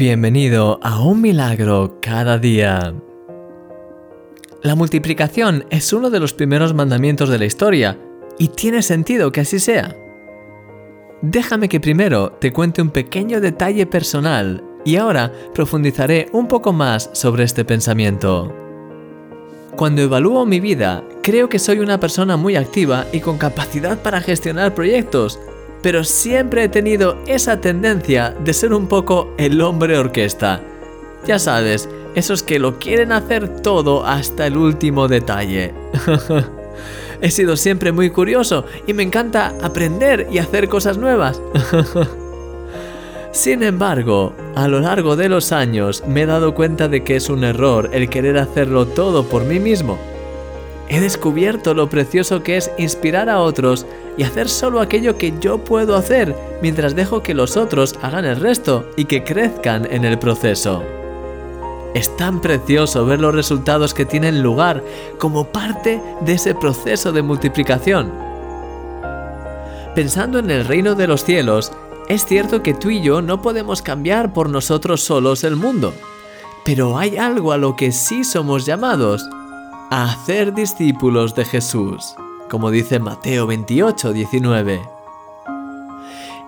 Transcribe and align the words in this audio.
Bienvenido 0.00 0.80
a 0.82 1.02
un 1.02 1.20
milagro 1.20 1.98
cada 2.00 2.38
día. 2.38 2.94
La 4.62 4.74
multiplicación 4.74 5.66
es 5.68 5.92
uno 5.92 6.08
de 6.08 6.18
los 6.18 6.32
primeros 6.32 6.72
mandamientos 6.72 7.28
de 7.28 7.38
la 7.38 7.44
historia 7.44 7.98
y 8.38 8.48
tiene 8.48 8.80
sentido 8.80 9.30
que 9.30 9.42
así 9.42 9.58
sea. 9.58 9.94
Déjame 11.20 11.68
que 11.68 11.80
primero 11.80 12.32
te 12.32 12.50
cuente 12.50 12.80
un 12.80 12.88
pequeño 12.88 13.42
detalle 13.42 13.84
personal 13.84 14.64
y 14.86 14.96
ahora 14.96 15.32
profundizaré 15.52 16.30
un 16.32 16.48
poco 16.48 16.72
más 16.72 17.10
sobre 17.12 17.44
este 17.44 17.66
pensamiento. 17.66 18.56
Cuando 19.76 20.00
evalúo 20.00 20.46
mi 20.46 20.60
vida, 20.60 21.04
creo 21.22 21.50
que 21.50 21.58
soy 21.58 21.78
una 21.80 22.00
persona 22.00 22.38
muy 22.38 22.56
activa 22.56 23.04
y 23.12 23.20
con 23.20 23.36
capacidad 23.36 23.98
para 23.98 24.22
gestionar 24.22 24.74
proyectos, 24.74 25.38
pero 25.82 26.04
siempre 26.04 26.64
he 26.64 26.68
tenido 26.68 27.18
esa 27.26 27.60
tendencia 27.60 28.34
de 28.44 28.52
ser 28.52 28.72
un 28.72 28.86
poco 28.86 29.32
el 29.38 29.60
hombre 29.60 29.98
orquesta. 29.98 30.60
Ya 31.26 31.38
sabes, 31.38 31.88
esos 32.14 32.42
que 32.42 32.58
lo 32.58 32.78
quieren 32.78 33.12
hacer 33.12 33.60
todo 33.62 34.04
hasta 34.04 34.46
el 34.46 34.56
último 34.56 35.08
detalle. 35.08 35.72
he 37.20 37.30
sido 37.30 37.56
siempre 37.56 37.92
muy 37.92 38.10
curioso 38.10 38.64
y 38.86 38.94
me 38.94 39.02
encanta 39.02 39.54
aprender 39.62 40.28
y 40.30 40.38
hacer 40.38 40.68
cosas 40.68 40.98
nuevas. 40.98 41.40
Sin 43.32 43.62
embargo, 43.62 44.34
a 44.56 44.66
lo 44.66 44.80
largo 44.80 45.14
de 45.14 45.28
los 45.28 45.52
años 45.52 46.02
me 46.06 46.22
he 46.22 46.26
dado 46.26 46.54
cuenta 46.54 46.88
de 46.88 47.04
que 47.04 47.14
es 47.14 47.28
un 47.28 47.44
error 47.44 47.90
el 47.92 48.08
querer 48.08 48.38
hacerlo 48.38 48.86
todo 48.86 49.24
por 49.24 49.44
mí 49.44 49.60
mismo. 49.60 49.98
He 50.88 51.00
descubierto 51.00 51.72
lo 51.72 51.88
precioso 51.88 52.42
que 52.42 52.56
es 52.56 52.72
inspirar 52.76 53.30
a 53.30 53.40
otros 53.40 53.86
y 54.20 54.22
hacer 54.22 54.50
solo 54.50 54.82
aquello 54.82 55.16
que 55.16 55.32
yo 55.40 55.64
puedo 55.64 55.96
hacer 55.96 56.36
mientras 56.60 56.94
dejo 56.94 57.22
que 57.22 57.32
los 57.32 57.56
otros 57.56 57.94
hagan 58.02 58.26
el 58.26 58.38
resto 58.38 58.84
y 58.94 59.06
que 59.06 59.24
crezcan 59.24 59.88
en 59.90 60.04
el 60.04 60.18
proceso. 60.18 60.84
Es 61.94 62.14
tan 62.18 62.42
precioso 62.42 63.06
ver 63.06 63.18
los 63.18 63.34
resultados 63.34 63.94
que 63.94 64.04
tienen 64.04 64.42
lugar 64.42 64.84
como 65.18 65.46
parte 65.46 66.02
de 66.20 66.34
ese 66.34 66.54
proceso 66.54 67.12
de 67.12 67.22
multiplicación. 67.22 68.12
Pensando 69.94 70.38
en 70.38 70.50
el 70.50 70.66
reino 70.66 70.94
de 70.94 71.06
los 71.06 71.24
cielos, 71.24 71.72
es 72.10 72.26
cierto 72.26 72.62
que 72.62 72.74
tú 72.74 72.90
y 72.90 73.00
yo 73.00 73.22
no 73.22 73.40
podemos 73.40 73.80
cambiar 73.80 74.34
por 74.34 74.50
nosotros 74.50 75.00
solos 75.00 75.44
el 75.44 75.56
mundo, 75.56 75.94
pero 76.66 76.98
hay 76.98 77.16
algo 77.16 77.52
a 77.52 77.56
lo 77.56 77.74
que 77.74 77.90
sí 77.90 78.22
somos 78.24 78.66
llamados 78.66 79.26
a 79.90 80.12
hacer 80.12 80.52
discípulos 80.52 81.34
de 81.34 81.46
Jesús, 81.46 82.14
como 82.50 82.70
dice 82.70 82.98
Mateo 82.98 83.46
28, 83.46 84.12
19. 84.12 84.82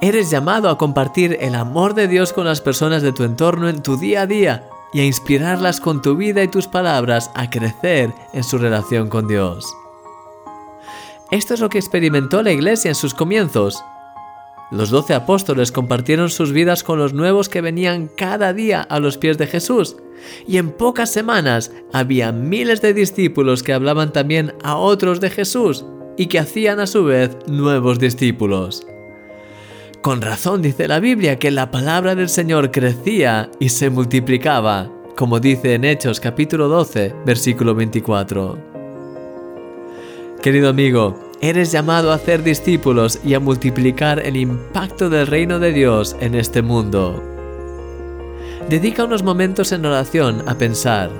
Eres 0.00 0.30
llamado 0.30 0.70
a 0.70 0.78
compartir 0.78 1.36
el 1.40 1.56
amor 1.56 1.94
de 1.94 2.06
Dios 2.06 2.32
con 2.32 2.46
las 2.46 2.60
personas 2.60 3.02
de 3.02 3.12
tu 3.12 3.24
entorno 3.24 3.68
en 3.68 3.82
tu 3.82 3.96
día 3.96 4.22
a 4.22 4.26
día 4.26 4.70
y 4.92 5.00
a 5.00 5.04
inspirarlas 5.04 5.80
con 5.80 6.00
tu 6.00 6.16
vida 6.16 6.42
y 6.42 6.48
tus 6.48 6.68
palabras 6.68 7.30
a 7.34 7.50
crecer 7.50 8.14
en 8.32 8.44
su 8.44 8.58
relación 8.58 9.08
con 9.08 9.26
Dios. 9.26 9.66
Esto 11.30 11.52
es 11.52 11.60
lo 11.60 11.68
que 11.68 11.78
experimentó 11.78 12.42
la 12.42 12.52
iglesia 12.52 12.88
en 12.88 12.94
sus 12.94 13.12
comienzos 13.12 13.82
los 14.70 14.90
doce 14.90 15.14
apóstoles 15.14 15.72
compartieron 15.72 16.28
sus 16.28 16.52
vidas 16.52 16.82
con 16.82 16.98
los 16.98 17.14
nuevos 17.14 17.48
que 17.48 17.60
venían 17.60 18.08
cada 18.08 18.52
día 18.52 18.82
a 18.82 19.00
los 19.00 19.16
pies 19.16 19.38
de 19.38 19.46
Jesús, 19.46 19.96
y 20.46 20.58
en 20.58 20.70
pocas 20.70 21.10
semanas 21.10 21.72
había 21.92 22.32
miles 22.32 22.82
de 22.82 22.92
discípulos 22.92 23.62
que 23.62 23.72
hablaban 23.72 24.12
también 24.12 24.54
a 24.62 24.76
otros 24.76 25.20
de 25.20 25.30
Jesús 25.30 25.84
y 26.16 26.26
que 26.26 26.38
hacían 26.38 26.80
a 26.80 26.86
su 26.86 27.04
vez 27.04 27.36
nuevos 27.46 27.98
discípulos. 27.98 28.86
Con 30.02 30.20
razón 30.20 30.62
dice 30.62 30.86
la 30.86 31.00
Biblia 31.00 31.38
que 31.38 31.50
la 31.50 31.70
palabra 31.70 32.14
del 32.14 32.28
Señor 32.28 32.70
crecía 32.70 33.50
y 33.58 33.70
se 33.70 33.90
multiplicaba, 33.90 34.90
como 35.16 35.40
dice 35.40 35.74
en 35.74 35.84
Hechos 35.84 36.20
capítulo 36.20 36.68
12, 36.68 37.14
versículo 37.24 37.74
24. 37.74 38.58
Querido 40.42 40.68
amigo, 40.68 41.27
Eres 41.40 41.70
llamado 41.70 42.10
a 42.10 42.16
hacer 42.16 42.42
discípulos 42.42 43.20
y 43.24 43.34
a 43.34 43.40
multiplicar 43.40 44.18
el 44.18 44.36
impacto 44.36 45.08
del 45.08 45.28
reino 45.28 45.60
de 45.60 45.72
Dios 45.72 46.16
en 46.20 46.34
este 46.34 46.62
mundo. 46.62 47.22
Dedica 48.68 49.04
unos 49.04 49.22
momentos 49.22 49.70
en 49.70 49.86
oración 49.86 50.42
a 50.48 50.56
pensar, 50.56 51.10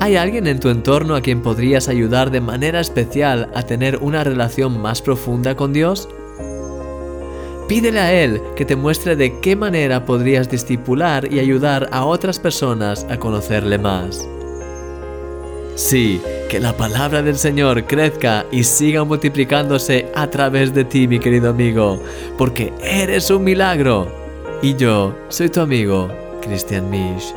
¿hay 0.00 0.16
alguien 0.16 0.48
en 0.48 0.58
tu 0.58 0.68
entorno 0.68 1.14
a 1.14 1.20
quien 1.20 1.42
podrías 1.42 1.88
ayudar 1.88 2.32
de 2.32 2.40
manera 2.40 2.80
especial 2.80 3.48
a 3.54 3.62
tener 3.62 3.98
una 3.98 4.24
relación 4.24 4.82
más 4.82 5.00
profunda 5.00 5.54
con 5.54 5.72
Dios? 5.72 6.08
Pídele 7.68 8.00
a 8.00 8.12
Él 8.12 8.42
que 8.56 8.64
te 8.64 8.74
muestre 8.74 9.14
de 9.14 9.38
qué 9.38 9.54
manera 9.54 10.06
podrías 10.06 10.50
discipular 10.50 11.32
y 11.32 11.38
ayudar 11.38 11.88
a 11.92 12.04
otras 12.04 12.40
personas 12.40 13.06
a 13.08 13.18
conocerle 13.18 13.78
más. 13.78 14.28
Sí, 15.80 16.20
que 16.50 16.60
la 16.60 16.76
palabra 16.76 17.22
del 17.22 17.38
Señor 17.38 17.86
crezca 17.86 18.44
y 18.52 18.64
siga 18.64 19.02
multiplicándose 19.02 20.12
a 20.14 20.26
través 20.26 20.74
de 20.74 20.84
ti, 20.84 21.08
mi 21.08 21.18
querido 21.18 21.48
amigo, 21.48 22.02
porque 22.36 22.70
eres 22.82 23.30
un 23.30 23.44
milagro. 23.44 24.06
Y 24.60 24.76
yo 24.76 25.16
soy 25.30 25.48
tu 25.48 25.62
amigo, 25.62 26.10
Christian 26.42 26.90
Misch. 26.90 27.34